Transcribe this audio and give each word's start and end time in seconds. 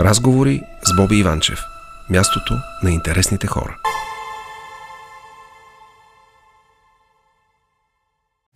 Разговори 0.00 0.62
с 0.84 0.96
Боби 0.96 1.16
Иванчев. 1.16 1.58
Мястото 2.10 2.54
на 2.82 2.90
интересните 2.90 3.46
хора. 3.46 3.76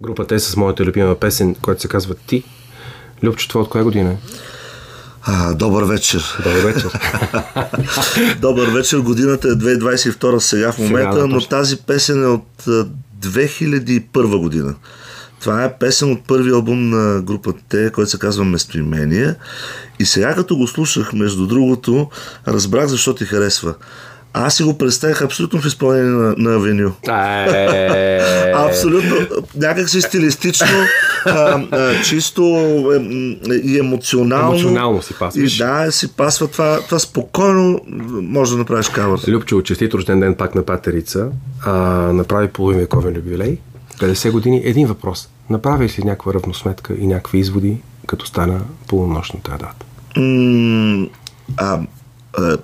Групата 0.02 0.34
е 0.34 0.38
с 0.38 0.56
моята 0.56 0.84
любима 0.84 1.14
песен, 1.14 1.54
която 1.54 1.80
се 1.80 1.88
казва 1.88 2.14
Ти. 2.14 2.44
Любче, 3.22 3.48
това 3.48 3.60
от 3.60 3.68
коя 3.68 3.84
година 3.84 4.10
е? 4.10 4.16
А, 5.22 5.54
добър 5.54 5.84
вечер. 5.84 6.22
Добър 6.44 6.72
вечер. 6.72 6.90
добър 8.40 8.68
вечер. 8.68 8.98
Годината 8.98 9.48
е 9.48 9.52
2022 9.52 10.38
сега 10.38 10.72
в 10.72 10.78
момента, 10.78 11.12
сега, 11.12 11.22
да, 11.22 11.26
но 11.26 11.40
тази 11.40 11.76
песен 11.76 12.22
е 12.22 12.26
от 12.26 12.64
2001 13.20 14.38
година. 14.38 14.74
Това 15.42 15.64
е 15.64 15.72
песен 15.72 16.12
от 16.12 16.26
първи 16.28 16.50
албум 16.50 16.90
на 16.90 17.22
групата 17.22 17.92
който 17.92 18.10
се 18.10 18.18
казва 18.18 18.44
Местоимение. 18.44 19.34
И 19.98 20.04
сега 20.04 20.34
като 20.34 20.56
го 20.56 20.66
слушах, 20.66 21.12
между 21.12 21.46
другото, 21.46 22.10
разбрах 22.48 22.86
защо 22.86 23.14
ти 23.14 23.24
харесва. 23.24 23.74
Аз 24.34 24.54
си 24.54 24.62
го 24.62 24.78
представях 24.78 25.22
абсолютно 25.22 25.60
в 25.60 25.66
изпълнение 25.66 26.10
на, 26.10 26.34
на 26.38 26.54
Авеню. 26.54 26.92
Е. 27.08 28.52
абсолютно. 28.54 29.16
Някак 29.56 29.88
си 29.88 30.00
стилистично, 30.00 30.66
а, 31.26 31.62
а, 31.70 32.02
чисто 32.02 32.42
и 33.64 33.78
емоционално. 33.78 34.52
Емоционално 34.52 35.02
си 35.02 35.14
пасва. 35.18 35.42
И 35.42 35.56
да, 35.58 35.92
си 35.92 36.12
пасва 36.12 36.48
това, 36.48 36.80
това 36.80 36.98
спокойно 36.98 37.80
може 38.10 38.52
да 38.52 38.58
направиш 38.58 38.88
кавър. 38.88 39.20
Любчо, 39.28 39.62
честит 39.62 39.94
рожден 39.94 40.20
ден 40.20 40.34
пак 40.34 40.54
на 40.54 40.62
Патерица. 40.62 41.28
А, 41.64 41.72
направи 42.12 42.48
половин 42.48 42.80
вековен 42.80 43.16
юбилей. 43.16 43.58
50 43.98 44.30
години. 44.30 44.62
Един 44.64 44.86
въпрос. 44.86 45.28
Направи 45.50 45.88
си 45.88 46.04
някаква 46.04 46.34
равносметка 46.34 46.94
и 46.94 47.06
някакви 47.06 47.38
изводи, 47.38 47.78
като 48.06 48.26
стана 48.26 48.60
полунощната 48.86 49.50
дата? 49.50 49.86
М- 50.16 51.06
а, 51.56 51.80
а, 52.38 52.56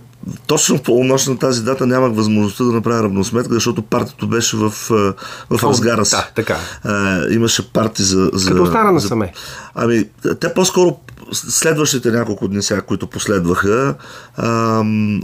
точно 0.47 0.79
в 0.79 0.83
полунощ 0.83 1.39
тази 1.41 1.65
дата 1.65 1.87
нямах 1.87 2.15
възможността 2.15 2.65
да 2.65 2.73
направя 2.73 3.03
равносметка, 3.03 3.55
защото 3.55 3.83
партито 3.83 4.29
беше 4.29 4.57
в, 4.57 4.71
в 4.71 5.15
разгара 5.51 6.05
си. 6.05 6.17
Да, 6.17 6.31
така. 6.35 6.57
А, 6.85 7.25
имаше 7.31 7.73
парти 7.73 8.03
за... 8.03 8.31
за 8.33 8.51
Като 8.51 8.63
остана 8.63 8.93
насаме. 8.93 9.33
Ами, 9.75 10.05
те 10.41 10.55
по-скоро 10.55 10.99
следващите 11.33 12.11
няколко 12.11 12.49
дни 12.49 12.63
сега, 12.63 12.81
които 12.81 13.07
последваха, 13.07 13.95
ам, 14.37 15.21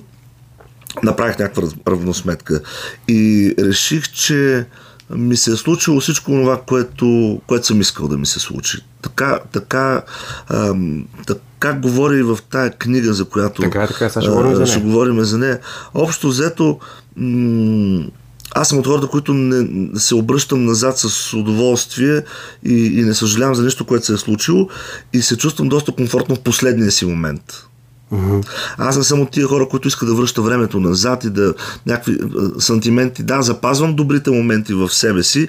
направих 1.03 1.39
някаква 1.39 1.63
равносметка. 1.89 2.61
И 3.09 3.55
реших, 3.59 4.13
че 4.13 4.67
ми 5.11 5.37
се 5.37 5.53
е 5.53 5.57
случило 5.57 6.01
всичко 6.01 6.31
това, 6.31 6.61
което, 6.67 7.41
което 7.47 7.67
съм 7.67 7.81
искал 7.81 8.09
да 8.09 8.19
ми 8.19 8.27
се 8.27 8.41
случи. 8.41 8.79
Така, 9.03 9.41
така, 9.53 10.03
ам, 10.49 11.05
така 11.27 11.73
говори 11.73 12.23
в 12.23 12.39
тая 12.51 12.71
книга, 12.71 13.15
за 13.15 13.25
която 13.25 13.63
така, 13.63 13.83
е, 13.83 13.89
така, 13.89 14.09
сега 14.09 14.23
ще, 14.23 14.31
говорим 14.31 14.55
за 14.55 14.67
ще 14.67 14.81
говорим 14.81 15.25
за 15.25 15.39
нея. 15.39 15.61
Общо 15.95 16.29
взето, 16.29 16.79
м- 17.17 18.07
аз 18.55 18.69
съм 18.69 18.79
от 18.79 18.87
хората, 18.87 19.07
които 19.07 19.35
не 19.35 20.01
се 20.01 20.15
обръщам 20.15 20.65
назад 20.65 20.99
с 20.99 21.35
удоволствие 21.35 22.23
и, 22.65 22.75
и 22.75 23.03
не 23.03 23.15
съжалявам 23.15 23.55
за 23.55 23.63
нещо, 23.63 23.85
което 23.85 24.07
се 24.07 24.15
е 24.15 24.17
случило 24.17 24.69
и 25.13 25.23
се 25.23 25.37
чувствам 25.37 25.69
доста 25.69 25.93
комфортно 25.93 26.35
в 26.35 26.41
последния 26.41 26.91
си 26.91 27.07
момент. 27.07 27.67
Mm-hmm. 28.13 28.47
Аз 28.79 28.97
не 28.97 29.05
съм 29.05 29.21
от 29.21 29.31
тия 29.31 29.47
хора, 29.47 29.69
които 29.69 29.89
искат 29.89 30.09
да 30.09 30.15
връща 30.15 30.43
времето 30.43 30.81
назад 30.81 31.25
и 31.25 31.31
да 31.31 31.55
някакви 31.87 32.19
сантименти. 32.59 33.23
Да, 33.23 33.43
запазвам 33.43 33.97
добрите 33.97 34.31
моменти 34.31 34.75
в 34.75 34.91
себе 34.91 35.23
си, 35.23 35.49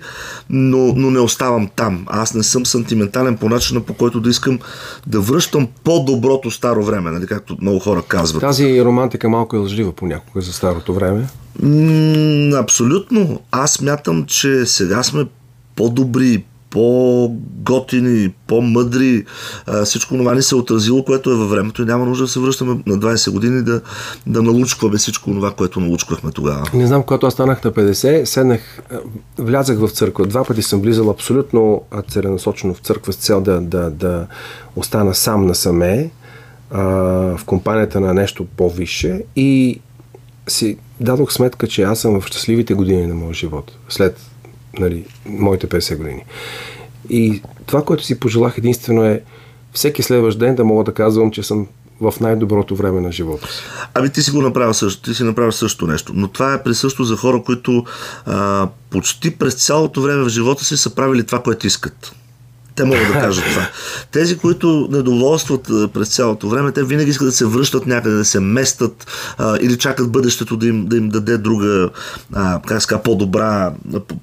но, 0.49 0.93
но 0.95 1.11
не 1.11 1.19
оставам 1.19 1.69
там. 1.75 2.05
Аз 2.07 2.33
не 2.33 2.43
съм 2.43 2.65
сантиментален 2.65 3.37
по 3.37 3.49
начина, 3.49 3.81
по 3.81 3.93
който 3.93 4.19
да 4.19 4.29
искам 4.29 4.59
да 5.07 5.19
връщам 5.19 5.67
по-доброто 5.83 6.51
старо 6.51 6.83
време, 6.83 7.11
нали, 7.11 7.27
както 7.27 7.57
много 7.61 7.79
хора 7.79 8.03
казват. 8.07 8.41
Тази 8.41 8.81
романтика 8.81 9.29
малко 9.29 9.55
е 9.55 9.59
лъжлива 9.59 9.91
понякога 9.91 10.41
за 10.41 10.53
старото 10.53 10.93
време. 10.93 11.27
М- 11.61 12.57
абсолютно. 12.59 13.39
Аз 13.51 13.81
мятам, 13.81 14.25
че 14.25 14.65
сега 14.65 15.03
сме 15.03 15.25
по-добри, 15.75 16.43
по-готини, 16.75 18.33
по-мъдри. 18.47 19.25
Всичко 19.85 20.17
това 20.17 20.35
ни 20.35 20.41
се 20.41 20.55
е 20.55 20.57
отразило, 20.57 21.05
което 21.05 21.31
е 21.31 21.35
във 21.35 21.49
времето 21.49 21.81
и 21.81 21.85
няма 21.85 22.05
нужда 22.05 22.23
да 22.23 22.27
се 22.27 22.39
връщаме 22.39 22.71
на 22.85 22.97
20 22.97 23.31
години 23.31 23.61
да, 23.61 23.81
да 24.27 24.43
налучкваме 24.43 24.97
всичко 24.97 25.29
това, 25.29 25.51
което 25.51 25.79
налучквахме 25.79 26.31
тогава. 26.31 26.63
Не 26.73 26.87
знам, 26.87 27.03
когато 27.03 27.27
аз 27.27 27.33
станах 27.33 27.63
на 27.63 27.71
50, 27.71 28.23
седнах, 28.23 28.79
влязах 29.37 29.79
в 29.79 29.89
църква. 29.89 30.25
Два 30.25 30.43
пъти 30.43 30.61
съм 30.61 30.81
влизал 30.81 31.09
абсолютно 31.09 31.81
целенасочено 32.09 32.73
в 32.73 32.79
църква 32.79 33.13
с 33.13 33.15
цел 33.15 33.41
да, 33.41 33.61
да, 33.61 33.89
да 33.89 34.27
остана 34.75 35.15
сам 35.15 35.45
насаме 35.45 36.11
в 36.71 37.39
компанията 37.45 37.99
на 37.99 38.13
нещо 38.13 38.45
по-висше 38.57 39.23
и 39.35 39.79
си 40.47 40.77
дадох 40.99 41.33
сметка, 41.33 41.67
че 41.67 41.83
аз 41.83 41.99
съм 41.99 42.21
в 42.21 42.27
щастливите 42.27 42.73
години 42.73 43.07
на 43.07 43.15
моя 43.15 43.33
живот. 43.33 43.71
След 43.89 44.19
нали, 44.79 45.05
моите 45.25 45.67
50 45.67 45.97
години. 45.97 46.23
И 47.09 47.41
това, 47.65 47.83
което 47.83 48.03
си 48.03 48.19
пожелах 48.19 48.57
единствено 48.57 49.03
е 49.03 49.21
всеки 49.73 50.03
следващ 50.03 50.39
ден 50.39 50.55
да 50.55 50.63
мога 50.63 50.83
да 50.83 50.93
казвам, 50.93 51.31
че 51.31 51.43
съм 51.43 51.67
в 52.01 52.13
най-доброто 52.21 52.75
време 52.75 53.01
на 53.01 53.11
живота 53.11 53.47
си. 53.47 53.61
Ами 53.93 54.09
ти 54.09 54.21
си 54.21 54.31
го 54.31 54.41
направил 54.41 54.73
също, 54.73 55.01
ти 55.01 55.13
си 55.15 55.23
направил 55.23 55.51
също 55.51 55.87
нещо. 55.87 56.11
Но 56.15 56.27
това 56.27 56.53
е 56.53 56.63
присъщо 56.63 57.03
за 57.03 57.17
хора, 57.17 57.43
които 57.45 57.85
а, 58.25 58.67
почти 58.89 59.37
през 59.37 59.65
цялото 59.65 60.01
време 60.01 60.23
в 60.23 60.29
живота 60.29 60.65
си 60.65 60.77
са 60.77 60.95
правили 60.95 61.25
това, 61.25 61.43
което 61.43 61.67
искат. 61.67 62.15
Те 62.75 62.83
могат 62.83 63.07
да 63.07 63.13
кажат 63.13 63.45
това. 63.45 63.67
Тези, 64.11 64.37
които 64.37 64.87
недоволстват 64.91 65.63
през 65.93 66.09
цялото 66.09 66.49
време, 66.49 66.71
те 66.71 66.83
винаги 66.83 67.09
искат 67.09 67.27
да 67.27 67.31
се 67.31 67.45
връщат 67.45 67.87
някъде, 67.87 68.15
да 68.15 68.25
се 68.25 68.39
местат 68.39 69.07
а, 69.37 69.57
или 69.61 69.77
чакат 69.77 70.11
бъдещето 70.11 70.57
да 70.57 70.67
им, 70.67 70.85
да 70.85 70.97
им 70.97 71.09
даде 71.09 71.37
друга, 71.37 71.89
а, 72.33 72.61
как 72.67 72.81
ска, 72.81 73.03
по-добра 73.03 73.73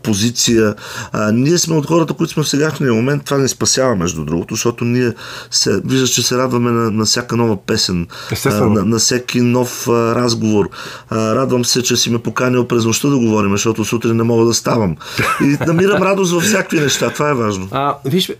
позиция. 0.03 0.75
А, 1.13 1.33
ние 1.33 1.59
сме 1.59 1.77
от 1.77 1.87
хората, 1.87 2.15
които 2.15 2.33
сме 2.33 2.43
в 2.43 2.49
сегашния 2.49 2.95
момент. 2.95 3.25
Това 3.25 3.39
не 3.39 3.49
спасява, 3.49 3.97
между 3.97 4.25
другото, 4.25 4.55
защото 4.55 4.85
ние 4.85 5.13
се, 5.51 5.81
виждаш, 5.85 6.11
че 6.11 6.23
се 6.23 6.37
радваме 6.37 6.71
на, 6.71 6.91
на 6.91 7.05
всяка 7.05 7.37
нова 7.37 7.57
песен, 7.67 8.07
а, 8.45 8.49
на, 8.49 8.85
на 8.85 8.99
всеки 8.99 9.41
нов 9.41 9.89
а, 9.89 10.15
разговор. 10.15 10.71
А, 11.11 11.35
радвам 11.35 11.65
се, 11.65 11.83
че 11.83 11.97
си 11.97 12.11
ме 12.11 12.19
поканил 12.19 12.69
през 12.69 12.85
нощта 12.85 13.09
да 13.09 13.19
говорим, 13.19 13.51
защото 13.51 13.85
сутрин 13.85 14.17
не 14.17 14.23
мога 14.23 14.45
да 14.45 14.55
ставам. 14.55 14.97
И 15.41 15.57
намирам 15.67 16.03
радост 16.03 16.33
във 16.33 16.43
всякакви 16.43 16.81
неща. 16.81 17.11
Това 17.11 17.31
е 17.31 17.35
важно. 17.35 17.69
А, 17.71 17.95
виж, 18.05 18.31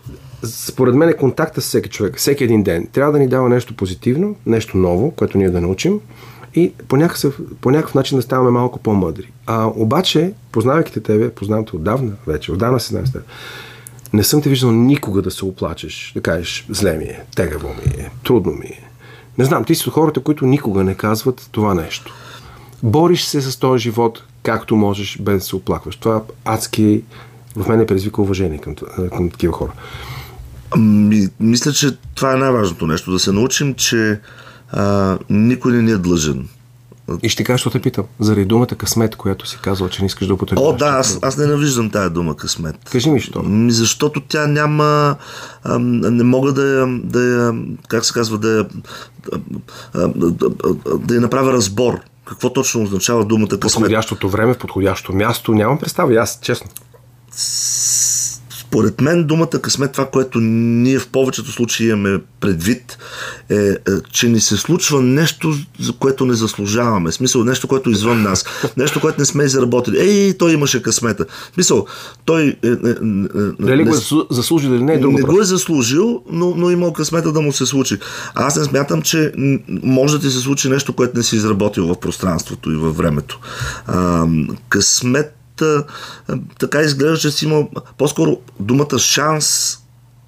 според 0.43 0.95
мен 0.95 1.09
е 1.09 1.13
контакта 1.13 1.61
с 1.61 1.67
всеки 1.67 1.89
човек, 1.89 2.17
всеки 2.17 2.43
един 2.43 2.63
ден. 2.63 2.87
Трябва 2.91 3.11
да 3.11 3.19
ни 3.19 3.27
дава 3.27 3.49
нещо 3.49 3.75
позитивно, 3.75 4.35
нещо 4.45 4.77
ново, 4.77 5.11
което 5.11 5.37
ние 5.37 5.49
да 5.49 5.61
научим 5.61 5.99
и 6.55 6.73
по 6.87 6.95
някакъв, 6.95 7.39
по 7.61 7.71
някакъв 7.71 7.95
начин 7.95 8.17
да 8.17 8.21
ставаме 8.21 8.51
малко 8.51 8.79
по-мъдри. 8.79 9.31
А 9.45 9.71
обаче, 9.75 10.33
познавайки 10.51 11.01
тебе, 11.01 11.29
познавам 11.29 11.65
те 11.65 11.75
отдавна 11.75 12.11
вече, 12.27 12.51
отдавна 12.51 12.79
се 12.79 12.87
знам 12.87 13.07
с 13.07 13.11
теб, 13.11 13.21
не 14.13 14.23
съм 14.23 14.41
те 14.41 14.49
виждал 14.49 14.71
никога 14.71 15.21
да 15.21 15.31
се 15.31 15.45
оплачеш, 15.45 16.11
да 16.15 16.21
кажеш, 16.21 16.65
зле 16.69 16.97
ми 16.97 17.03
е, 17.03 17.23
тегаво 17.35 17.67
ми 17.67 18.01
е, 18.01 18.11
трудно 18.23 18.51
ми 18.51 18.65
е. 18.65 18.83
Не 19.37 19.45
знам, 19.45 19.65
ти 19.65 19.75
си 19.75 19.89
от 19.89 19.93
хората, 19.93 20.19
които 20.19 20.45
никога 20.45 20.83
не 20.83 20.95
казват 20.95 21.47
това 21.51 21.73
нещо. 21.73 22.13
Бориш 22.83 23.23
се 23.23 23.41
с 23.41 23.59
този 23.59 23.83
живот 23.83 24.23
както 24.43 24.75
можеш, 24.75 25.17
без 25.21 25.37
да 25.37 25.41
се 25.41 25.55
оплакваш. 25.55 25.95
Това 25.95 26.23
адски 26.45 27.03
в 27.55 27.67
мен 27.67 27.81
е 27.81 27.85
предизвика 27.85 28.21
уважение 28.21 28.57
към, 28.57 28.75
към 29.15 29.29
такива 29.29 29.53
хора. 29.53 29.71
Ми, 30.77 31.27
мисля, 31.39 31.71
че 31.71 31.97
това 32.15 32.33
е 32.33 32.37
най-важното 32.37 32.87
нещо. 32.87 33.11
Да 33.11 33.19
се 33.19 33.31
научим, 33.31 33.73
че 33.73 34.19
а, 34.71 35.17
никой 35.29 35.71
не 35.71 35.81
ни 35.81 35.91
е 35.91 35.97
длъжен. 35.97 36.47
И 37.23 37.29
ще 37.29 37.43
кажа, 37.43 37.57
що 37.57 37.69
те 37.69 37.81
питам. 37.81 38.05
Заради 38.19 38.45
думата 38.45 38.67
късмет, 38.67 39.15
която 39.15 39.47
си 39.47 39.57
казал, 39.61 39.89
че 39.89 40.01
не 40.01 40.05
искаш 40.05 40.27
да 40.27 40.33
употребяваш. 40.33 40.73
О, 40.73 40.77
да, 40.77 40.85
аз, 40.85 41.19
аз 41.21 41.37
ненавиждам 41.37 41.89
тая 41.89 42.09
дума 42.09 42.35
късмет. 42.35 42.75
Кажи 42.91 43.09
ми, 43.09 43.19
що? 43.19 43.45
Защото 43.67 44.21
тя 44.21 44.47
няма... 44.47 45.15
А, 45.63 45.79
не 45.79 46.23
мога 46.23 46.53
да 46.53 46.79
я, 46.79 46.99
да 47.03 47.21
я... 47.21 47.53
Как 47.87 48.05
се 48.05 48.13
казва? 48.13 48.37
Да 48.37 48.49
я, 48.57 48.65
да, 50.15 50.31
да, 50.31 50.49
да 50.97 51.15
я 51.15 51.21
направя 51.21 51.53
разбор. 51.53 51.99
Какво 52.25 52.53
точно 52.53 52.83
означава 52.83 53.25
думата 53.25 53.47
късмет? 53.47 53.73
Подходящото 53.73 54.29
време, 54.29 54.53
в 54.53 54.57
подходящото 54.57 55.13
място. 55.13 55.53
Нямам 55.53 55.79
представа, 55.79 56.13
аз 56.13 56.39
честно. 56.41 56.69
Според 58.73 59.01
мен 59.01 59.23
думата 59.23 59.47
късмет, 59.47 59.91
това, 59.91 60.05
което 60.05 60.39
ние 60.39 60.99
в 60.99 61.07
повечето 61.07 61.51
случаи 61.51 61.89
имаме 61.89 62.19
предвид, 62.39 62.97
е, 63.49 63.55
е, 63.55 63.75
че 64.11 64.29
ни 64.29 64.39
се 64.39 64.57
случва 64.57 65.01
нещо, 65.01 65.53
за 65.79 65.93
което 65.93 66.25
не 66.25 66.33
заслужаваме. 66.33 67.11
В 67.11 67.13
смисъл, 67.13 67.43
нещо, 67.43 67.67
което 67.67 67.89
е 67.89 67.93
извън 67.93 68.21
нас. 68.21 68.45
Нещо, 68.77 68.99
което 68.99 69.21
не 69.21 69.25
сме 69.25 69.47
заработили. 69.47 69.99
Ей, 69.99 70.37
той 70.37 70.53
имаше 70.53 70.81
късмета. 70.81 71.25
В 71.51 71.53
смисъл, 71.53 71.85
той... 72.25 72.43
Е, 72.63 72.67
е, 72.67 72.69
е, 72.69 72.93
Дали 73.59 73.83
го 73.83 73.95
е 73.95 73.99
заслужил 74.31 74.69
или 74.69 74.83
не 74.83 74.93
е 74.93 74.99
друго 74.99 75.17
Не 75.17 75.23
го 75.23 75.41
е 75.41 75.43
заслужил, 75.43 76.23
но, 76.31 76.53
но 76.55 76.71
имал 76.71 76.93
късмета 76.93 77.31
да 77.31 77.41
му 77.41 77.53
се 77.53 77.65
случи. 77.65 77.97
Аз 78.35 78.55
не 78.55 78.63
смятам, 78.63 79.01
че 79.01 79.31
може 79.83 80.13
да 80.13 80.19
ти 80.19 80.29
се 80.29 80.39
случи 80.39 80.69
нещо, 80.69 80.93
което 80.93 81.17
не 81.17 81.23
си 81.23 81.35
изработил 81.35 81.87
в 81.87 81.99
пространството 81.99 82.71
и 82.71 82.75
във 82.75 82.97
времето. 82.97 83.39
А, 83.87 84.27
късмет 84.69 85.42
така 86.59 86.81
изглежда, 86.81 87.17
че 87.17 87.31
си 87.31 87.45
има 87.45 87.67
по-скоро 87.97 88.37
думата 88.59 88.99
шанс 88.99 89.77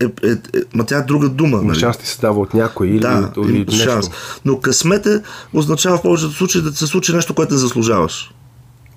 е, 0.01 0.05
е, 0.27 0.31
е, 0.31 0.61
ма 0.73 0.85
тя 0.85 0.97
е 0.97 1.01
друга 1.01 1.29
дума. 1.29 1.61
Нали? 1.61 1.79
Шанс 1.79 1.97
ти 1.97 2.07
се 2.07 2.21
дава 2.21 2.39
от 2.39 2.53
някой 2.53 2.87
или, 2.87 2.99
да, 2.99 3.31
или 3.37 3.59
нещо. 3.59 3.83
Шанс. 3.83 4.09
Но 4.45 4.59
късмет 4.59 5.05
е, 5.05 5.21
означава 5.53 5.97
в 5.97 6.01
повечето 6.01 6.33
случаи 6.33 6.61
да 6.61 6.71
се 6.71 6.87
случи 6.87 7.13
нещо, 7.13 7.33
което 7.33 7.53
не 7.53 7.59
заслужаваш. 7.59 8.31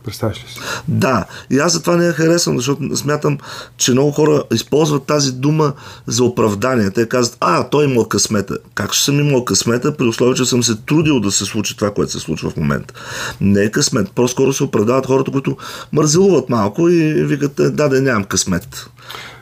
Представяш 0.09 0.37
ли 0.37 0.49
си? 0.49 0.61
Да, 0.89 1.25
и 1.51 1.59
аз 1.59 1.73
затова 1.73 1.97
не 1.97 2.07
я 2.07 2.13
харесвам, 2.13 2.57
защото 2.57 2.97
смятам, 2.97 3.39
че 3.77 3.93
много 3.93 4.11
хора 4.11 4.43
използват 4.53 5.03
тази 5.03 5.33
дума 5.33 5.73
за 6.07 6.25
оправдание. 6.25 6.91
Те 6.91 7.09
казват, 7.09 7.37
а, 7.41 7.69
той 7.69 7.85
имал 7.85 8.05
късмета. 8.05 8.59
Как 8.75 8.93
ще 8.93 9.05
съм 9.05 9.21
имал 9.21 9.45
късмета, 9.45 9.97
при 9.97 10.05
условие, 10.05 10.35
че 10.35 10.45
съм 10.45 10.63
се 10.63 10.75
трудил 10.75 11.21
да 11.21 11.31
се 11.31 11.45
случи 11.45 11.77
това, 11.77 11.91
което 11.95 12.13
се 12.13 12.19
случва 12.19 12.51
в 12.51 12.57
момента? 12.57 12.95
Не 13.41 13.63
е 13.63 13.71
късмет. 13.71 14.11
По-скоро 14.11 14.53
се 14.53 14.65
оправдават 14.65 15.07
хората, 15.07 15.31
които 15.31 15.57
мързелуват 15.93 16.49
малко 16.49 16.89
и 16.89 17.25
викат, 17.25 17.61
«Е, 17.61 17.71
да, 17.71 17.89
да, 17.89 18.03
нямам 18.03 18.25
късмет. 18.25 18.87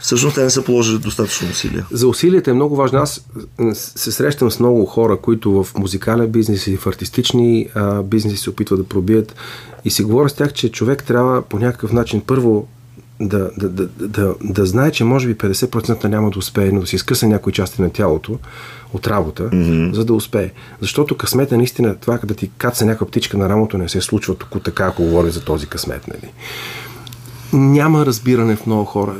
Всъщност 0.00 0.34
те 0.34 0.42
не 0.42 0.50
са 0.50 0.62
положили 0.62 0.98
достатъчно 0.98 1.48
усилия. 1.50 1.86
За 1.90 2.08
усилията 2.08 2.50
е 2.50 2.54
много 2.54 2.76
важно. 2.76 2.98
Аз 2.98 3.24
се 3.74 4.12
срещам 4.12 4.50
с 4.50 4.60
много 4.60 4.86
хора, 4.86 5.16
които 5.16 5.64
в 5.64 5.74
музикален 5.78 6.32
бизнес 6.32 6.66
или 6.66 6.76
в 6.76 6.86
артистични 6.86 7.68
а, 7.74 8.02
бизнеси 8.02 8.36
се 8.36 8.50
опитват 8.50 8.80
да 8.80 8.88
пробият 8.88 9.34
и 9.84 9.90
си 9.90 10.02
говоря 10.02 10.28
с 10.28 10.32
тях, 10.32 10.52
че 10.56 10.72
човек 10.72 11.04
трябва 11.04 11.42
по 11.42 11.58
някакъв 11.58 11.92
начин 11.92 12.22
първо 12.26 12.66
да, 13.20 13.50
да, 13.56 13.68
да, 13.68 13.86
да, 13.86 14.34
да 14.44 14.66
знае, 14.66 14.90
че 14.90 15.04
може 15.04 15.26
би 15.26 15.34
50% 15.34 16.04
няма 16.04 16.30
да 16.30 16.38
успее, 16.38 16.72
но 16.72 16.80
да 16.80 16.86
си 16.86 16.96
изкъса 16.96 17.28
някои 17.28 17.52
части 17.52 17.82
на 17.82 17.90
тялото 17.90 18.38
от 18.92 19.06
работа, 19.06 19.50
mm-hmm. 19.50 19.92
за 19.92 20.04
да 20.04 20.14
успее. 20.14 20.50
Защото 20.80 21.16
късмета 21.16 21.56
наистина, 21.56 21.96
това 21.96 22.18
да 22.24 22.34
ти 22.34 22.50
каца 22.58 22.86
някаква 22.86 23.06
птичка 23.06 23.38
на 23.38 23.48
рамото 23.48 23.78
не 23.78 23.88
се 23.88 24.00
случва 24.00 24.34
тук 24.34 24.64
така, 24.64 24.84
ако 24.84 25.02
говорим 25.02 25.30
за 25.30 25.44
този 25.44 25.66
късмет. 25.66 26.08
Нали. 26.08 26.32
Няма 27.52 28.06
разбиране 28.06 28.56
в 28.56 28.66
много 28.66 28.84
хора 28.84 29.14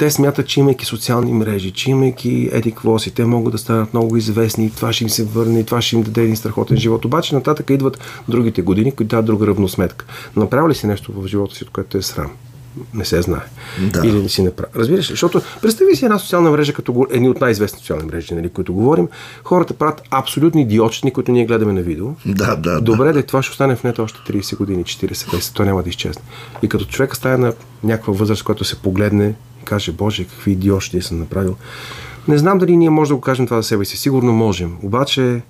те 0.00 0.10
смятат, 0.10 0.46
че 0.46 0.60
имайки 0.60 0.84
социални 0.84 1.32
мрежи, 1.32 1.70
че 1.70 1.90
имайки 1.90 2.48
еди 2.52 2.74
си, 2.98 3.10
те 3.10 3.24
могат 3.24 3.52
да 3.52 3.58
станат 3.58 3.94
много 3.94 4.16
известни, 4.16 4.66
и 4.66 4.70
това 4.70 4.92
ще 4.92 5.04
им 5.04 5.10
се 5.10 5.24
върне, 5.24 5.60
и 5.60 5.64
това 5.64 5.80
ще 5.80 5.96
им 5.96 6.02
даде 6.02 6.22
един 6.22 6.36
страхотен 6.36 6.76
живот. 6.76 7.04
Обаче 7.04 7.34
нататък 7.34 7.70
идват 7.70 8.22
другите 8.28 8.62
години, 8.62 8.92
които 8.92 9.08
дадат 9.10 9.24
друга 9.24 9.46
равносметка. 9.46 10.06
Направи 10.36 10.70
ли 10.70 10.74
си 10.74 10.86
нещо 10.86 11.12
в 11.16 11.26
живота 11.26 11.54
си, 11.54 11.64
от 11.64 11.70
което 11.70 11.98
е 11.98 12.02
срам? 12.02 12.30
Не 12.94 13.04
се 13.04 13.22
знае. 13.22 13.40
Да. 13.92 14.06
Или 14.06 14.22
не 14.22 14.28
си 14.28 14.42
направи. 14.42 14.72
Разбираш 14.76 15.10
ли? 15.10 15.12
Защото 15.12 15.42
представи 15.62 15.96
си 15.96 16.04
една 16.04 16.18
социална 16.18 16.50
мрежа, 16.50 16.72
като 16.72 17.06
едни 17.10 17.28
от 17.28 17.40
най-известни 17.40 17.78
социални 17.78 18.04
мрежи, 18.04 18.34
нали, 18.34 18.48
които 18.48 18.74
говорим. 18.74 19.08
Хората 19.44 19.74
правят 19.74 20.02
абсолютни 20.10 20.62
идиотчини, 20.62 21.12
които 21.12 21.32
ние 21.32 21.46
гледаме 21.46 21.72
на 21.72 21.82
видео. 21.82 22.06
Да, 22.26 22.56
да. 22.56 22.80
Добре, 22.80 23.12
да, 23.12 23.22
това 23.22 23.42
ще 23.42 23.50
остане 23.50 23.76
в 23.76 23.84
нето 23.84 24.02
още 24.02 24.32
30 24.32 24.56
години, 24.56 24.84
40, 24.84 25.12
50, 25.12 25.54
то 25.54 25.64
няма 25.64 25.82
да 25.82 25.88
изчезне. 25.88 26.22
И 26.62 26.68
като 26.68 26.84
човека 26.84 27.16
стане 27.16 27.36
на 27.36 27.52
някаква 27.84 28.12
възраст, 28.12 28.42
която 28.42 28.64
се 28.64 28.76
погледне 28.76 29.34
каже, 29.64 29.92
Боже, 29.92 30.24
какви 30.24 30.52
идиощи 30.52 31.02
съм 31.02 31.18
направил. 31.18 31.56
Не 32.28 32.38
знам 32.38 32.58
дали 32.58 32.76
ние 32.76 32.90
можем 32.90 33.12
да 33.12 33.16
го 33.16 33.20
кажем 33.20 33.46
това 33.46 33.62
за 33.62 33.68
себе 33.68 33.84
си. 33.84 33.96
Сигурно 33.96 34.32
можем. 34.32 34.76
Обаче 34.82 35.42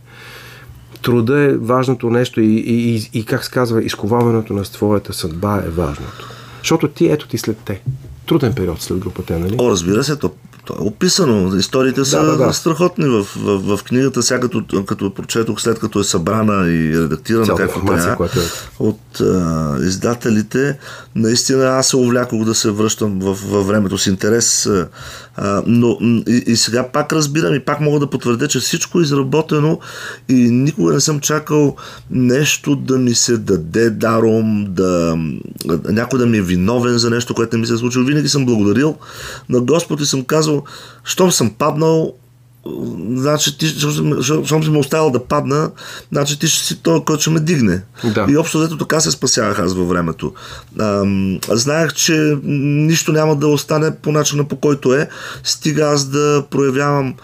труда 1.02 1.40
е 1.40 1.56
важното 1.56 2.10
нещо 2.10 2.40
и, 2.40 2.44
и, 2.44 2.96
и, 2.96 3.10
и 3.12 3.24
как 3.24 3.44
се 3.44 3.50
казва, 3.50 3.84
изковаването 3.84 4.52
на 4.52 4.62
твоята 4.62 5.12
съдба 5.12 5.62
е 5.66 5.68
важното. 5.68 6.30
Защото 6.58 6.88
ти, 6.88 7.06
ето 7.06 7.28
ти 7.28 7.38
след 7.38 7.58
те. 7.64 7.82
Труден 8.26 8.54
период 8.54 8.82
след 8.82 8.98
групата, 8.98 9.38
нали? 9.38 9.56
О, 9.58 9.70
разбира 9.70 10.04
се, 10.04 10.16
то 10.16 10.30
то 10.70 10.84
е 10.84 10.87
описано. 10.87 11.56
Историите 11.56 12.05
са 12.05 12.20
да, 12.20 12.26
да, 12.26 12.37
да. 12.37 12.52
страхотни 12.52 13.08
в, 13.08 13.26
в, 13.37 13.76
в 13.76 13.84
книгата. 13.84 14.22
Сега 14.22 14.40
като, 14.40 14.84
като 14.87 15.14
прочетох, 15.14 15.61
след 15.61 15.78
като 15.78 16.00
е 16.00 16.05
събрана 16.05 16.69
и 16.69 17.00
редактирана 17.00 17.55
както 17.55 17.84
трябва 17.84 18.26
е. 18.26 18.28
от 18.78 19.20
а, 19.20 19.76
издателите, 19.82 20.78
наистина 21.14 21.64
аз 21.64 21.88
се 21.88 21.96
увлякох 21.96 22.44
да 22.44 22.55
се 22.55 22.70
връщам 22.70 23.19
в, 23.20 23.38
във 23.50 23.67
времето 23.67 23.99
с 23.99 24.06
интерес. 24.06 24.70
А, 25.37 25.62
но 25.67 25.99
и, 26.28 26.44
и 26.46 26.56
сега 26.56 26.88
пак 26.93 27.12
разбирам 27.12 27.55
и 27.55 27.61
пак 27.61 27.81
мога 27.81 27.99
да 27.99 28.11
потвърдя, 28.11 28.49
че 28.49 28.61
всичко 28.61 28.99
е 28.99 29.02
изработено 29.02 29.78
и 30.28 30.34
никога 30.34 30.93
не 30.93 31.00
съм 31.00 31.20
чакал 31.20 31.76
нещо 32.11 32.76
да 32.76 32.99
ми 32.99 33.14
се 33.14 33.37
даде 33.37 33.90
даром, 33.90 34.67
да, 34.69 35.19
някой 35.88 36.19
да 36.19 36.26
ми 36.26 36.38
е 36.38 36.43
виновен 36.43 36.99
за 36.99 37.11
нещо, 37.11 37.34
което 37.34 37.56
не 37.56 37.61
ми 37.61 37.67
се 37.67 37.75
е 37.75 37.76
случило. 37.76 38.05
Винаги 38.05 38.28
съм 38.28 38.46
благодарил 38.46 38.96
на 39.49 39.61
Господ 39.61 40.00
и 40.00 40.06
съм 40.06 40.25
казал, 40.25 40.59
щом 41.04 41.32
съм 41.32 41.50
паднал, 41.50 42.14
значи 43.14 43.58
ти, 43.58 43.68
щом 44.44 44.64
си 44.64 44.70
ме 44.70 44.78
оставил 44.78 45.10
да 45.10 45.24
падна, 45.24 45.70
значи 46.12 46.38
ти 46.38 46.48
ще 46.48 46.64
си 46.64 46.82
той, 46.82 47.04
който 47.04 47.20
ще 47.20 47.30
ме 47.30 47.40
дигне. 47.40 47.82
Да. 48.14 48.26
И 48.28 48.36
общо 48.36 48.58
взето 48.58 48.78
така 48.78 49.00
се 49.00 49.10
спасявах 49.10 49.58
аз 49.58 49.74
във 49.74 49.88
времето. 49.88 50.32
А, 50.78 51.04
знаех, 51.48 51.92
че 51.92 52.38
нищо 52.44 53.12
няма 53.12 53.36
да 53.36 53.46
остане 53.46 53.96
по 53.96 54.12
начина 54.12 54.44
по 54.44 54.56
който 54.56 54.94
е, 54.94 55.08
стига 55.44 55.82
аз 55.82 56.04
да 56.04 56.44
проявявам 56.50 57.14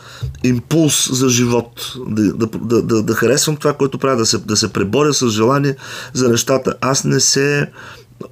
импулс 0.45 1.09
за 1.13 1.29
живот, 1.29 1.93
да, 2.07 2.33
да, 2.33 2.47
да, 2.47 2.83
да, 2.83 3.03
да 3.03 3.15
харесвам 3.15 3.57
това, 3.57 3.73
което 3.73 3.99
правя, 3.99 4.17
да 4.17 4.27
се, 4.27 4.39
да 4.39 4.57
се 4.57 4.73
преборя 4.73 5.15
с 5.15 5.31
желание 5.31 5.77
за 6.13 6.29
нещата. 6.29 6.75
Аз 6.81 7.05
не 7.05 7.21
се 7.21 7.71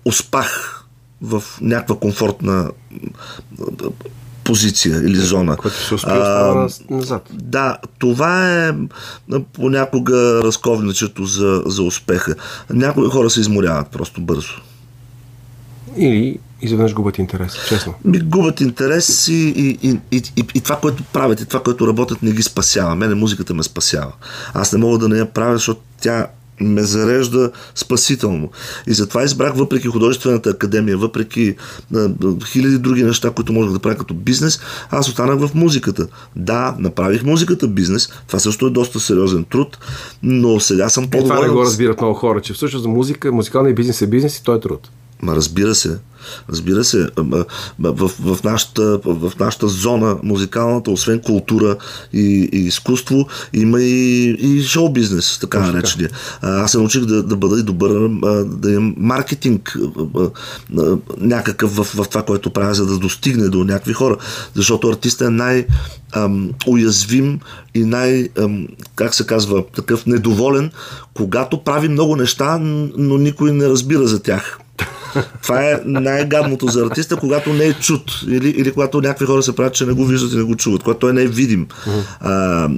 успах 0.04 0.80
в 1.22 1.42
някаква 1.60 1.96
комфортна 1.96 2.70
позиция 4.44 4.96
или 4.98 5.16
зона. 5.16 5.56
Което 5.56 5.76
се 5.76 5.94
успее 5.94 6.18
назад. 6.90 7.28
Да, 7.32 7.78
това 7.98 8.64
е 8.66 8.72
понякога 9.52 10.40
разковничето 10.44 11.24
за, 11.24 11.62
за 11.66 11.82
успеха. 11.82 12.34
Някои 12.70 13.08
хора 13.08 13.30
се 13.30 13.40
изморяват 13.40 13.88
просто 13.88 14.20
бързо. 14.20 14.52
Или 15.96 16.38
изведнъж 16.62 16.94
губят 16.94 17.18
интерес, 17.18 17.52
честно. 17.68 17.94
Ми 18.04 18.18
губят 18.18 18.60
интерес 18.60 19.28
и, 19.28 19.32
и, 19.32 19.88
и, 19.88 20.00
и, 20.12 20.22
и, 20.36 20.44
и 20.54 20.60
това, 20.60 20.76
което 20.76 21.02
правят, 21.02 21.40
и 21.40 21.46
това, 21.46 21.62
което 21.62 21.86
работят, 21.86 22.22
не 22.22 22.32
ги 22.32 22.42
спасява. 22.42 22.94
Мене 22.94 23.14
музиката 23.14 23.54
ме 23.54 23.62
спасява. 23.62 24.12
Аз 24.54 24.72
не 24.72 24.78
мога 24.78 24.98
да 24.98 25.08
не 25.08 25.18
я 25.18 25.32
правя, 25.32 25.52
защото 25.52 25.80
тя 26.00 26.26
ме 26.60 26.82
зарежда 26.82 27.50
спасително. 27.74 28.50
И 28.86 28.94
затова 28.94 29.24
избрах, 29.24 29.54
въпреки 29.54 29.88
художествената 29.88 30.50
академия, 30.50 30.96
въпреки 30.96 31.56
а, 31.94 32.08
хиляди 32.46 32.78
други 32.78 33.02
неща, 33.02 33.30
които 33.30 33.52
можех 33.52 33.72
да 33.72 33.78
правя 33.78 33.96
като 33.96 34.14
бизнес, 34.14 34.60
аз 34.90 35.08
останах 35.08 35.38
в 35.38 35.54
музиката. 35.54 36.06
Да, 36.36 36.76
направих 36.78 37.24
музиката 37.24 37.68
бизнес, 37.68 38.08
това 38.26 38.38
също 38.38 38.66
е 38.66 38.70
доста 38.70 39.00
сериозен 39.00 39.44
труд, 39.44 39.78
но 40.22 40.60
сега 40.60 40.88
съм 40.88 41.10
по-доволен. 41.10 41.36
Е, 41.36 41.40
това 41.40 41.48
не 41.48 41.54
го 41.54 41.62
разбират 41.62 42.00
много 42.00 42.14
хора, 42.14 42.40
че 42.40 42.52
всъщност 42.52 42.86
музика, 42.86 43.32
музикалния 43.32 43.74
бизнес 43.74 44.02
е 44.02 44.06
бизнес 44.06 44.36
и 44.36 44.44
той 44.44 44.56
е 44.56 44.60
труд. 44.60 44.90
Ма 45.24 45.36
разбира 45.36 45.74
се. 45.74 45.98
Разбира 46.50 46.84
се, 46.84 47.08
в, 47.78 48.08
в, 48.08 48.44
нашата, 48.44 49.00
в 49.04 49.32
нашата 49.40 49.68
зона 49.68 50.16
музикалната, 50.22 50.90
освен 50.90 51.20
култура 51.20 51.76
и, 52.12 52.48
и 52.52 52.58
изкуство, 52.58 53.26
има 53.52 53.82
и, 53.82 54.30
и 54.30 54.62
шоу 54.62 54.92
бизнес, 54.92 55.38
така 55.40 55.60
наречения. 55.60 56.10
Аз 56.42 56.72
се 56.72 56.78
научих 56.78 57.04
да, 57.04 57.22
да 57.22 57.36
бъда 57.36 57.60
и 57.60 57.62
добър, 57.62 58.08
да 58.44 58.72
имам 58.72 58.94
маркетинг 58.98 59.78
някакъв 61.18 61.76
в, 61.76 61.84
в 61.84 62.08
това, 62.08 62.22
което 62.22 62.50
правя, 62.50 62.74
за 62.74 62.86
да 62.86 62.98
достигне 62.98 63.48
до 63.48 63.64
някакви 63.64 63.92
хора. 63.92 64.16
Защото 64.54 64.88
артистът 64.88 65.28
е 65.28 65.30
най- 65.30 65.66
уязвим 66.66 67.40
и 67.74 67.84
най, 67.84 68.28
как 68.94 69.14
се 69.14 69.26
казва, 69.26 69.64
такъв 69.76 70.06
недоволен, 70.06 70.70
когато 71.14 71.64
прави 71.64 71.88
много 71.88 72.16
неща, 72.16 72.58
но 72.96 73.18
никой 73.18 73.52
не 73.52 73.68
разбира 73.68 74.06
за 74.06 74.22
тях. 74.22 74.58
Това 75.42 75.70
е 75.70 75.80
най-гадното 75.84 76.66
за 76.66 76.84
артиста, 76.84 77.16
когато 77.16 77.52
не 77.52 77.64
е 77.64 77.72
чут. 77.72 78.20
Или, 78.28 78.48
или 78.48 78.72
когато 78.72 79.00
някакви 79.00 79.26
хора 79.26 79.42
се 79.42 79.56
правят, 79.56 79.74
че 79.74 79.86
не 79.86 79.92
го 79.92 80.04
виждат 80.04 80.32
и 80.32 80.36
не 80.36 80.42
го 80.42 80.56
чуват, 80.56 80.82
когато 80.82 80.98
той 80.98 81.12
не 81.12 81.22
е 81.22 81.26
видим. 81.26 81.66
А, 82.20 82.68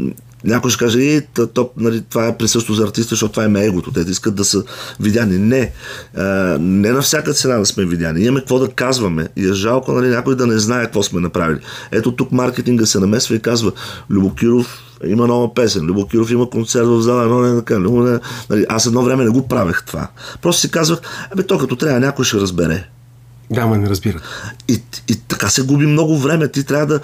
някой 0.44 0.70
ще 0.70 0.84
каже, 0.84 1.00
и, 1.00 1.22
то, 1.54 1.70
нали, 1.76 2.02
това 2.10 2.26
е 2.26 2.36
присъщо 2.36 2.74
за 2.74 2.84
артиста, 2.84 3.10
защото 3.10 3.32
това 3.32 3.60
е 3.60 3.66
егото. 3.66 3.92
Те 3.92 4.00
искат 4.00 4.34
да 4.34 4.44
са 4.44 4.64
видяни. 5.00 5.38
Не. 5.38 5.72
А, 6.16 6.22
не 6.60 6.92
на 6.92 7.02
всяка 7.02 7.32
цена 7.32 7.58
да 7.58 7.66
сме 7.66 7.84
видяни. 7.84 8.20
Имаме 8.20 8.40
какво 8.40 8.58
да 8.58 8.68
казваме. 8.68 9.28
И 9.36 9.48
е 9.48 9.52
жалко 9.52 9.92
нали, 9.92 10.08
някой 10.08 10.36
да 10.36 10.46
не 10.46 10.58
знае 10.58 10.84
какво 10.84 11.02
сме 11.02 11.20
направили. 11.20 11.60
Ето 11.92 12.12
тук 12.12 12.32
маркетинга 12.32 12.86
се 12.86 13.00
намесва 13.00 13.34
и 13.34 13.40
казва, 13.40 13.72
Любокиров 14.10 14.82
има 15.06 15.26
нова 15.26 15.54
песен, 15.54 15.86
Любо 15.86 16.06
Киров 16.06 16.30
има 16.30 16.50
концерт 16.50 16.86
в 16.86 17.00
зала, 17.00 17.26
но 17.26 17.40
не 17.40 17.58
така. 17.58 17.78
Не, 17.78 18.18
нали, 18.50 18.66
аз 18.68 18.86
едно 18.86 19.02
време 19.02 19.24
не 19.24 19.30
го 19.30 19.48
правех 19.48 19.84
това. 19.86 20.08
Просто 20.42 20.60
си 20.60 20.70
казвах, 20.70 20.98
абе 21.32 21.42
то 21.42 21.58
като 21.58 21.76
трябва 21.76 22.00
някой 22.00 22.24
ще 22.24 22.36
разбере. 22.36 22.88
Да, 23.50 23.66
ма 23.66 23.78
не 23.78 23.88
разбират. 23.88 24.22
И, 24.68 24.82
и 25.08 25.16
така 25.28 25.48
се 25.48 25.62
губи 25.62 25.86
много 25.86 26.18
време. 26.18 26.48
Ти 26.48 26.64
трябва 26.64 26.86
да, 26.86 27.00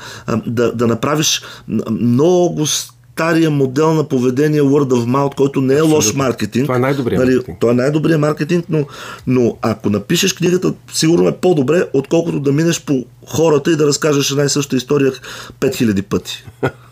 да, 0.47 0.73
да 0.73 0.87
направиш 0.87 1.43
много 1.91 2.67
стария 3.15 3.51
модел 3.51 3.95
на 3.95 4.05
поведение 4.05 4.63
word 4.63 4.89
of 4.89 5.05
mouth, 5.07 5.35
който 5.35 5.61
не 5.61 5.75
е 5.75 5.77
Абсолютно. 5.77 5.97
лош 5.97 6.15
маркетинг. 6.15 6.65
Това 6.65 6.77
е 6.77 6.79
най-добрият 6.79 7.25
нали, 7.25 7.35
маркетинг. 7.35 7.61
Това 7.61 7.73
е 7.73 7.77
най-добрият 7.77 8.21
маркетинг, 8.21 8.65
но, 8.69 8.87
но 9.27 9.57
ако 9.63 9.91
напишеш 9.91 10.33
книгата, 10.33 10.75
сигурно 10.93 11.29
е 11.29 11.33
по-добре, 11.33 11.85
отколкото 11.93 12.41
да 12.41 12.53
минеш 12.53 12.85
по 12.85 13.05
хората 13.27 13.73
и 13.73 13.77
да 13.77 13.87
разкажеш 13.87 14.31
една 14.31 14.45
и 14.45 14.49
съща 14.49 14.77
история 14.77 15.13
5000 15.61 16.03
пъти. 16.03 16.45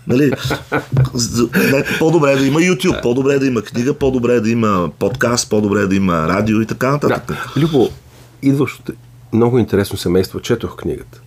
Нали? 0.07 0.33
По-добре 1.99 2.33
е 2.33 2.37
да 2.37 2.47
има 2.47 2.61
YouTube, 2.61 3.03
по-добре 3.03 3.35
е 3.35 3.39
да 3.39 3.47
има 3.47 3.63
книга, 3.63 3.95
по-добре 3.95 4.35
е 4.35 4.41
да 4.41 4.51
има 4.51 4.91
подкаст, 4.99 5.51
по-добре 5.51 5.81
е 5.81 5.87
да 5.87 5.95
има 5.95 6.29
радио 6.29 6.61
и 6.61 6.67
така 6.67 6.91
нататък. 6.91 7.27
Да. 7.27 7.61
Любо, 7.61 7.89
идваш 8.43 8.81
от 8.81 8.91
много 9.33 9.59
интересно 9.59 9.99
семейство, 9.99 10.41
четох 10.41 10.77
книгата. 10.77 11.21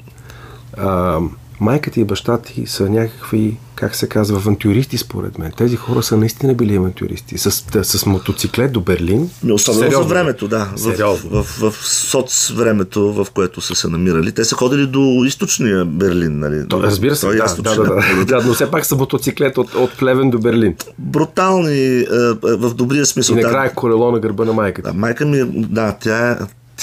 А, 0.78 1.20
майката 1.60 2.00
и 2.00 2.04
баща 2.04 2.38
ти 2.38 2.68
са 2.68 2.90
някакви, 2.90 3.58
как 3.76 3.96
се 3.96 4.10
казва, 4.10 4.38
авантюристи 4.38 4.98
според 4.98 5.40
мен. 5.40 5.52
Тези 5.58 5.76
хора 5.76 6.04
са 6.04 6.18
наистина 6.18 6.54
били 6.54 6.76
авантюристи. 6.76 7.38
С, 7.38 7.52
с 7.84 8.06
мотоциклет 8.06 8.72
до 8.72 8.82
Берлин. 8.82 9.30
Особено 9.52 9.92
за 9.92 10.04
времето, 10.04 10.48
да. 10.48 10.72
В, 10.78 10.98
в, 10.98 11.44
в, 11.44 11.72
в 11.72 11.88
соц 11.88 12.50
времето, 12.50 13.14
в 13.14 13.28
което 13.34 13.62
са 13.62 13.76
се 13.76 13.88
намирали. 13.88 14.32
Те 14.32 14.46
са 14.46 14.56
ходили 14.56 14.88
до 14.88 15.24
източния 15.26 15.86
Берлин, 15.86 16.40
нали? 16.40 16.68
То, 16.68 16.84
разбира 16.84 17.16
се, 17.16 17.28
да, 17.28 17.34
да, 17.34 17.76
да, 17.76 17.84
да, 17.84 18.26
да, 18.26 18.44
но 18.48 18.54
все 18.54 18.72
пак 18.72 18.86
са 18.86 18.96
мотоциклет 18.96 19.58
от, 19.58 19.76
от 19.76 19.98
Плевен 19.98 20.30
до 20.30 20.40
Берлин. 20.40 20.76
Брутални, 21.00 21.80
е, 21.80 22.00
е, 22.00 22.06
в 22.44 22.74
добрия 22.74 23.06
смисъл. 23.06 23.34
И 23.34 23.42
накрая 23.42 23.70
да, 23.70 23.76
колело 23.76 24.12
на 24.12 24.20
гърба 24.20 24.46
на 24.46 24.54
майката. 24.54 24.92
Да, 24.92 24.94
майка 24.94 25.26
ми, 25.26 25.44
да, 25.70 25.98
тя 26.00 26.32
е 26.32 26.38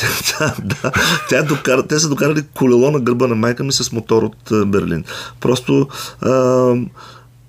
тя, 0.25 0.54
да, 0.64 0.92
тя 1.28 1.42
докара, 1.42 1.87
те 1.87 1.99
са 1.99 2.09
докарали 2.09 2.42
колело 2.54 2.90
на 2.90 3.00
гърба 3.00 3.26
на 3.26 3.35
майка 3.35 3.64
ми 3.64 3.73
с 3.73 3.92
мотор 3.92 4.23
от 4.23 4.69
Берлин. 4.71 5.04
Просто, 5.40 5.88
а, 6.21 6.75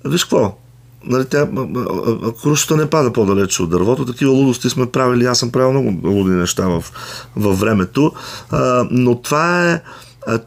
виж 0.05 0.24
какво, 0.24 0.58
нали, 1.03 1.25
тя, 1.25 1.48
крушата 2.41 2.77
не 2.77 2.89
пада 2.89 3.13
по-далече 3.13 3.63
от 3.63 3.70
дървото. 3.70 4.05
Такива 4.05 4.31
лудости 4.31 4.70
сме 4.70 4.91
правили. 4.91 5.25
Аз 5.25 5.39
съм 5.39 5.51
правил 5.51 5.72
много 5.72 6.08
луди 6.08 6.31
неща 6.31 6.67
в, 6.67 6.84
във 7.36 7.60
времето. 7.60 8.12
А, 8.51 8.88
но 8.91 9.22
това 9.22 9.72
е 9.72 9.81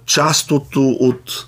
част 0.06 0.50
от, 0.50 0.76
от, 0.76 1.46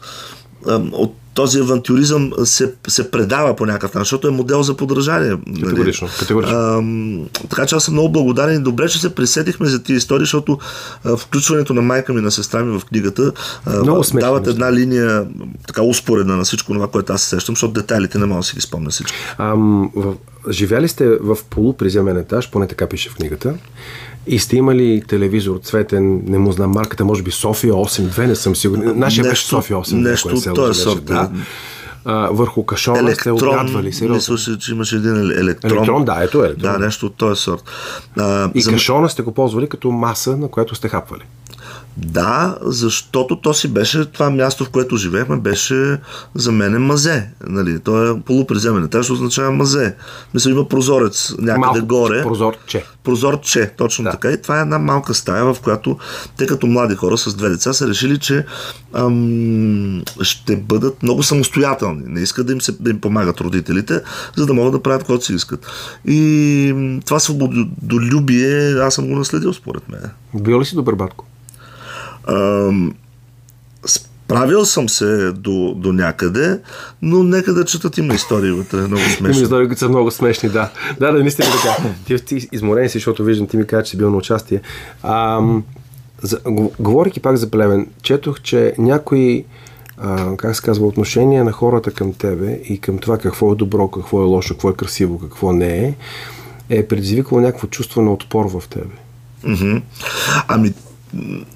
от 0.93 1.17
този 1.37 1.59
авантюризъм 1.61 2.33
се, 2.45 2.73
се 2.89 3.11
предава 3.11 3.57
по 3.57 3.67
някакъв 3.67 3.95
начин, 3.95 4.05
защото 4.05 4.29
е 4.29 4.31
модел 4.31 4.63
за 4.63 4.77
подражание. 4.77 5.29
Нали? 5.47 5.63
Категорично. 5.63 6.09
категорично. 6.19 6.57
А, 6.57 6.83
така 7.49 7.67
че 7.67 7.75
аз 7.75 7.85
съм 7.85 7.95
много 7.95 8.13
благодарен 8.13 8.61
и 8.61 8.63
добре, 8.63 8.89
че 8.89 9.01
се 9.01 9.15
присетихме 9.15 9.67
за 9.67 9.83
тези 9.83 9.97
истории, 9.97 10.23
защото 10.23 10.59
а, 11.05 11.17
включването 11.17 11.75
на 11.75 11.83
майка 11.83 12.13
ми 12.13 12.21
на 12.21 12.31
сестра 12.31 12.65
ми 12.65 12.79
в 12.79 12.85
книгата 12.85 13.33
а, 13.67 13.83
много 13.83 14.05
дават 14.15 14.47
една 14.47 14.73
линия 14.73 15.27
така 15.67 15.83
успоредна 15.83 16.37
на 16.37 16.45
всичко 16.45 16.73
това, 16.73 16.89
което 16.89 17.13
аз 17.13 17.23
се 17.23 17.29
сещам, 17.29 17.55
защото 17.55 17.73
детайлите 17.73 18.19
не 18.19 18.27
мога 18.27 18.41
да 18.41 18.47
си 18.47 18.55
ги 18.55 18.61
спомня 18.61 18.91
всички. 18.91 19.17
Ам, 19.39 19.91
в, 19.97 20.15
живяли 20.51 20.89
сте 20.89 21.09
в 21.09 21.39
полуприземен 21.51 22.17
етаж, 22.17 22.51
поне 22.51 22.67
така 22.67 22.87
пише 22.87 23.11
в 23.11 23.15
книгата. 23.15 23.55
И 24.27 24.39
сте 24.39 24.57
имали 24.57 25.03
телевизор 25.09 25.59
цветен, 25.63 26.23
не 26.27 26.39
му 26.39 26.53
знам 26.53 26.71
марката, 26.71 27.05
може 27.05 27.23
би 27.23 27.31
София 27.31 27.73
8.2, 27.73 28.27
не 28.27 28.35
съм 28.37 28.57
сигурен. 28.57 28.99
Нашия 28.99 29.23
нещо, 29.25 29.33
беше 29.33 29.47
София 29.47 29.77
8.2. 29.77 30.11
Нещо 30.11 30.29
от 30.29 30.55
този 30.55 30.81
сорт. 30.81 31.05
Да. 31.05 31.31
А, 32.05 32.29
върху 32.33 32.65
кашона 32.65 32.99
електрон, 32.99 33.39
сте 33.39 33.47
отгадвали. 33.47 33.93
Сериозно. 33.93 34.35
Мисля, 34.35 34.59
че 34.59 34.73
имаше 34.73 34.97
един 34.97 35.17
електрон. 35.17 35.73
Електрон, 35.73 36.05
да, 36.05 36.23
ето 36.23 36.45
електрон. 36.45 36.73
Да, 36.73 36.79
нещо 36.79 37.07
от 37.07 37.15
този 37.15 37.43
сорт. 37.43 37.63
А, 38.19 38.51
и 38.55 38.61
за... 38.61 38.73
кашона 38.73 39.09
сте 39.09 39.23
го 39.23 39.33
ползвали 39.35 39.69
като 39.69 39.91
маса, 39.91 40.37
на 40.37 40.49
която 40.49 40.75
сте 40.75 40.89
хапвали. 40.89 41.23
Да, 41.97 42.59
защото 42.63 43.37
то 43.37 43.55
си 43.55 43.69
беше 43.69 44.05
това 44.05 44.31
място, 44.31 44.65
в 44.65 44.71
което 44.71 44.97
живеехме, 44.97 45.37
беше 45.37 45.99
за 46.35 46.53
мен 46.53 46.83
мазе. 46.83 47.29
Нали? 47.47 47.81
То 47.81 48.11
е 48.11 48.21
полуприземен 48.21 48.85
етаж, 48.85 49.11
означава 49.11 49.53
мазе. 49.53 49.95
Мисля, 50.35 50.51
има 50.51 50.69
прозорец 50.69 51.35
някъде 51.39 51.59
Малко, 51.59 51.87
горе. 51.87 52.23
Прозорче. 52.23 52.85
Прозорче, 53.05 53.71
точно 53.77 54.05
да. 54.05 54.11
така. 54.11 54.31
И 54.31 54.43
това 54.43 54.59
е 54.59 54.63
една 54.63 54.79
малка 54.79 55.15
стая, 55.15 55.55
в 55.55 55.61
която 55.61 55.99
те 56.37 56.47
като 56.47 56.67
млади 56.67 56.95
хора 56.95 57.19
с 57.19 57.35
две 57.35 57.49
деца 57.49 57.73
са 57.73 57.89
решили, 57.89 58.19
че 58.19 58.45
ам, 58.93 60.03
ще 60.23 60.57
бъдат 60.57 61.03
много 61.03 61.23
самостоятелни. 61.23 62.03
Не 62.07 62.21
искат 62.21 62.47
да 62.47 62.53
им, 62.53 62.61
се, 62.61 62.73
да 62.81 62.91
им 62.91 63.01
помагат 63.01 63.41
родителите, 63.41 64.01
за 64.37 64.47
да 64.47 64.55
могат 64.55 64.73
да 64.73 64.83
правят 64.83 65.01
каквото 65.01 65.25
си 65.25 65.35
искат. 65.35 65.67
И 66.07 67.01
това 67.07 67.19
свободолюбие 67.21 68.73
аз 68.73 68.95
съм 68.95 69.09
го 69.09 69.17
наследил 69.17 69.53
според 69.53 69.89
мен. 69.89 70.11
Бил 70.35 70.61
ли 70.61 70.65
си 70.65 70.75
добър 70.75 70.95
батко? 70.95 71.25
Справил 73.87 74.65
съм 74.65 74.89
се 74.89 75.33
до, 75.33 75.75
до 75.77 75.93
някъде, 75.93 76.61
но 77.03 77.23
нека 77.23 77.55
да 77.55 77.65
четат 77.65 77.99
има 77.99 78.15
истории 78.15 78.51
вътре, 78.51 78.77
много 78.77 79.03
смешни. 79.03 79.39
Има 79.39 79.45
истории, 79.45 79.67
които 79.67 79.79
са 79.79 79.89
много 79.89 80.11
смешни, 80.11 80.49
да. 80.49 80.71
Да, 81.01 81.13
да, 81.13 81.19
наистина 81.19 81.49
така. 81.49 81.89
Ти, 82.07 82.25
ти 82.25 82.49
изморен 82.53 82.89
си, 82.89 82.93
защото 82.93 83.25
виждам, 83.25 83.47
ти 83.47 83.57
ми 83.57 83.67
каза, 83.67 83.83
че 83.83 83.91
си 83.91 83.97
бил 83.97 84.11
на 84.11 84.17
участие. 84.17 84.61
А, 85.03 85.41
за, 86.23 86.41
говорики 86.79 87.21
пак 87.21 87.37
за 87.37 87.51
племен, 87.51 87.87
четох, 88.03 88.41
че 88.41 88.75
някои 88.79 89.45
а, 89.99 90.37
как 90.37 90.57
се 90.57 90.63
казва, 90.63 90.87
отношение 90.87 91.45
на 91.45 91.53
хората 91.53 91.91
към 91.91 92.13
тебе 92.13 92.61
и 92.69 92.79
към 92.81 92.99
това 92.99 93.19
какво 93.19 93.53
е 93.53 93.57
добро, 93.57 93.89
какво 93.89 94.21
е 94.21 94.25
лошо, 94.25 94.55
какво 94.55 94.71
е 94.71 94.75
красиво, 94.75 95.19
какво 95.19 95.53
не 95.53 95.79
е, 95.79 95.95
е 96.71 96.89
предизвикало 96.89 97.41
някакво 97.41 97.67
чувство 97.67 98.03
на 98.03 98.13
отпор 98.13 98.47
в 98.51 98.69
тебе. 98.69 98.95
Mm-hmm. 99.45 99.83
Ами, 100.49 100.75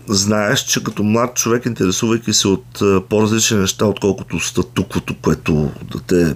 знаеш, 0.08 0.60
че 0.60 0.84
като 0.84 1.02
млад 1.02 1.34
човек, 1.34 1.66
интересувайки 1.66 2.32
се 2.32 2.48
от 2.48 2.82
по-различни 3.08 3.58
неща, 3.58 3.86
отколкото 3.86 4.40
статуквото, 4.40 5.14
което 5.22 5.70
да 5.92 6.00
те 6.00 6.34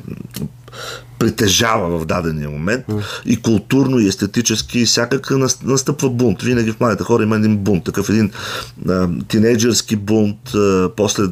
притежава 1.18 1.98
в 1.98 2.04
дадения 2.04 2.50
момент 2.50 2.86
mm. 2.86 3.02
и 3.26 3.42
културно, 3.42 3.98
и 3.98 4.08
естетически, 4.08 4.78
и 4.78 4.84
всякак 4.84 5.30
настъпва 5.64 6.10
бунт. 6.10 6.42
Винаги 6.42 6.72
в 6.72 6.80
младите 6.80 7.04
хора 7.04 7.22
има 7.22 7.36
един 7.36 7.56
бунт, 7.56 7.84
такъв 7.84 8.08
един 8.08 8.30
а, 8.88 9.08
тинейджърски 9.28 9.96
бунт, 9.96 10.54
а, 10.54 10.90
после 10.96 11.22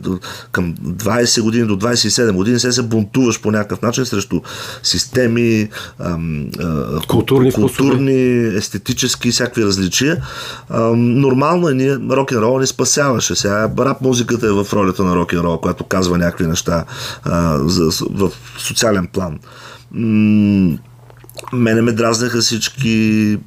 към 0.52 0.74
20 0.74 1.42
години 1.42 1.66
до 1.66 1.76
27 1.76 2.32
години 2.32 2.58
се 2.58 2.72
се 2.72 2.82
бунтуваш 2.82 3.40
по 3.40 3.50
някакъв 3.50 3.82
начин 3.82 4.06
срещу 4.06 4.40
системи, 4.82 5.68
а, 5.98 6.18
а, 6.60 7.00
културни, 7.08 7.52
културни 7.52 8.56
естетически 8.56 9.28
и 9.28 9.32
всякакви 9.32 9.64
различия. 9.64 10.22
А, 10.68 10.80
нормално 10.96 11.68
е 11.68 11.74
ние, 11.74 11.96
рок-н-рол 11.96 12.60
ни 12.60 12.66
спасяваше. 12.66 13.34
Сега 13.34 13.70
рап 13.78 14.00
музиката 14.00 14.46
е 14.46 14.50
в 14.50 14.66
ролята 14.72 15.04
на 15.04 15.16
рок-н-рол, 15.16 15.60
която 15.60 15.84
казва 15.84 16.18
някакви 16.18 16.46
неща 16.46 16.84
а, 17.24 17.58
за, 17.68 18.06
в 18.10 18.30
социален 18.58 19.06
план 19.06 19.31
мене 21.52 21.82
ме 21.82 21.92
дразнаха 21.92 22.40
всички 22.40 23.38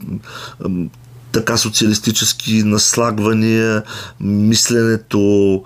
така 1.35 1.57
социалистически 1.57 2.63
наслагвания, 2.63 3.83
мисленето, 4.19 5.63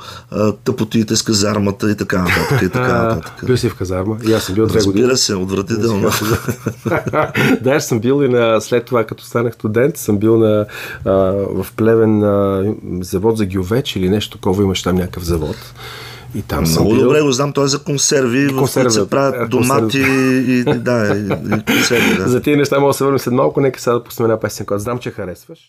тъпотиите 0.63 1.15
с 1.15 1.23
казармата 1.23 1.91
и 1.91 1.95
така 1.95 2.21
нататък. 2.21 2.61
И 2.61 2.69
така 2.73 3.03
нататък. 3.03 3.45
бил 3.45 3.57
си 3.57 3.69
в 3.69 3.75
казарма? 3.75 4.17
И 4.27 4.33
аз 4.33 4.43
съм 4.43 4.55
бил 4.55 4.67
две 4.67 4.83
години. 4.83 5.03
Разбира 5.03 5.17
се, 5.17 5.35
отвратително. 5.35 6.09
да, 7.61 7.71
аз 7.71 7.87
съм 7.87 7.99
бил 7.99 8.23
и 8.23 8.29
на, 8.29 8.61
след 8.61 8.85
това, 8.85 9.03
като 9.03 9.23
станах 9.23 9.53
студент, 9.53 9.97
съм 9.97 10.17
бил 10.17 10.37
на, 10.37 10.65
а, 11.05 11.11
в 11.33 11.67
Плевен 11.75 12.19
на 12.19 12.63
завод 13.01 13.37
за 13.37 13.45
гювеч 13.45 13.95
или 13.95 14.09
нещо 14.09 14.37
такова, 14.37 14.63
имаш 14.63 14.83
там 14.83 14.95
някакъв 14.95 15.23
завод. 15.23 15.55
И 16.35 16.41
там 16.41 16.63
Много 16.63 16.89
бил... 16.89 17.03
добре 17.03 17.21
го 17.21 17.31
знам, 17.31 17.53
той 17.53 17.65
е 17.65 17.67
за 17.67 17.83
консерви, 17.83 18.47
в 18.47 18.57
които 18.57 18.91
се 18.91 19.09
правят 19.09 19.35
е, 19.35 19.45
домати 19.45 19.99
и, 20.47 20.63
да, 20.63 21.15
и, 21.17 21.55
и 21.55 21.63
консерви. 21.65 22.17
Да. 22.17 22.29
за 22.29 22.41
тези 22.41 22.57
неща 22.57 22.79
мога 22.79 22.89
да 22.89 22.93
се 22.93 23.03
върнем 23.03 23.19
след 23.19 23.33
малко, 23.33 23.61
нека 23.61 23.79
сега 23.79 23.93
да 23.93 24.03
пуснем 24.03 24.25
една 24.25 24.39
песен, 24.39 24.65
която 24.65 24.83
знам, 24.83 24.99
че 24.99 25.11
харесваш. 25.11 25.59